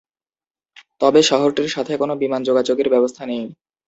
[1.01, 3.43] তবে শহরটির সাথে কোন বিমান যোগাযোগের ব্যবস্থা নেই।